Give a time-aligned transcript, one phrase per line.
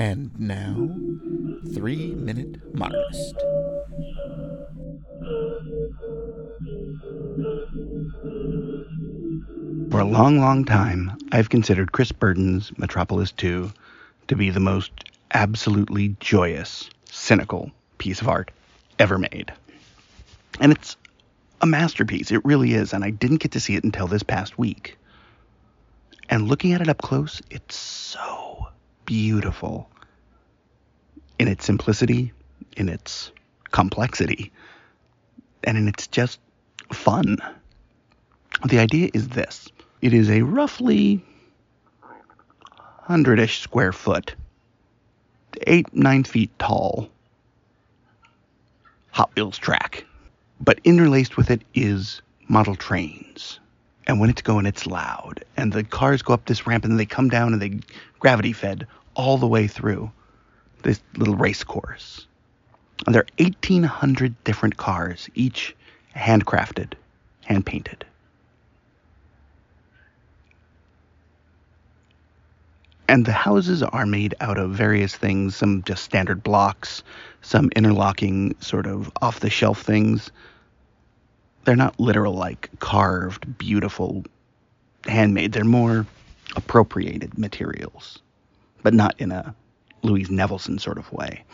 [0.00, 0.88] And now,
[1.74, 3.34] Three Minute Marxist.
[9.90, 13.70] For a long, long time, I've considered Chris Burden's Metropolis 2
[14.28, 14.90] to be the most
[15.34, 18.50] absolutely joyous, cynical piece of art
[18.98, 19.52] ever made.
[20.60, 20.96] And it's
[21.60, 22.30] a masterpiece.
[22.30, 22.94] It really is.
[22.94, 24.96] And I didn't get to see it until this past week.
[26.30, 28.40] And looking at it up close, it's so
[29.10, 29.90] beautiful
[31.40, 32.32] in its simplicity,
[32.76, 33.32] in its
[33.72, 34.52] complexity,
[35.64, 36.38] and in its just
[36.92, 37.36] fun.
[38.64, 39.68] The idea is this
[40.00, 41.24] it is a roughly
[41.98, 44.36] 100 ish square foot,
[45.66, 47.08] 8, 9 feet tall
[49.10, 50.04] Hot Wheels track.
[50.60, 53.58] But interlaced with it is model trains.
[54.06, 55.44] And when it's going, it's loud.
[55.56, 57.80] And the cars go up this ramp and they come down and they
[58.20, 60.10] gravity fed all the way through
[60.82, 62.26] this little race course.
[63.06, 65.74] And there are 1,800 different cars, each
[66.16, 66.94] handcrafted,
[67.44, 68.04] hand painted.
[73.08, 77.02] And the houses are made out of various things, some just standard blocks,
[77.42, 80.30] some interlocking sort of off the shelf things.
[81.64, 84.24] They're not literal, like carved, beautiful,
[85.06, 85.52] handmade.
[85.52, 86.06] They're more
[86.54, 88.20] appropriated materials,
[88.82, 89.54] but not in a
[90.02, 91.44] Louise Nevelson sort of way.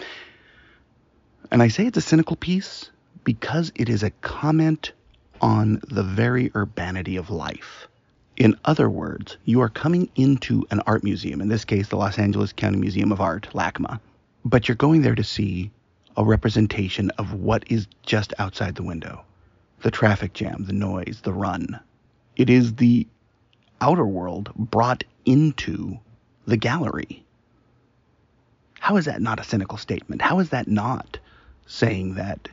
[1.51, 2.91] And I say it's a cynical piece
[3.25, 4.93] because it is a comment
[5.41, 7.89] on the very urbanity of life.
[8.37, 12.19] In other words, you are coming into an art museum, in this case, the Los
[12.19, 13.99] Angeles County Museum of Art, LACMA,
[14.45, 15.71] but you're going there to see
[16.17, 19.23] a representation of what is just outside the window
[19.83, 21.79] the traffic jam, the noise, the run.
[22.35, 23.07] It is the
[23.81, 25.99] outer world brought into
[26.47, 27.25] the gallery.
[28.81, 30.23] How is that not a cynical statement?
[30.23, 31.19] How is that not
[31.67, 32.49] saying that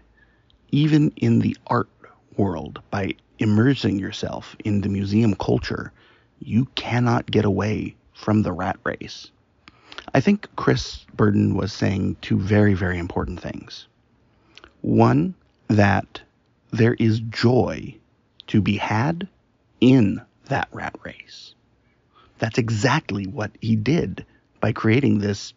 [0.71, 1.89] even in the art
[2.35, 5.91] world, by immersing yourself in the museum culture,
[6.39, 9.29] you cannot get away from the rat race.
[10.13, 13.87] I think Chris Burden was saying two very, very important things.
[14.81, 15.35] One,
[15.67, 16.21] that
[16.71, 17.95] there is joy
[18.47, 19.27] to be had
[19.79, 21.55] in that rat race.
[22.43, 24.25] That's exactly what he did
[24.59, 25.53] by creating this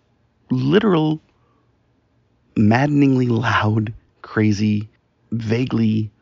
[0.52, 1.20] literal,
[2.56, 3.92] maddeningly loud,
[4.22, 4.88] crazy,
[5.32, 6.12] vaguely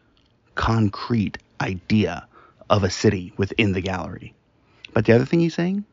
[0.55, 2.27] concrete idea
[2.71, 4.33] of a city within the gallery.
[4.95, 5.85] But the other thing he's saying,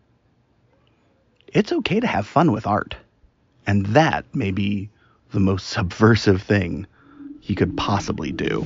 [1.49, 2.95] it's okay to have fun with art.
[3.67, 4.89] And that may be
[5.33, 6.87] the most subversive thing
[7.41, 8.65] he could possibly do.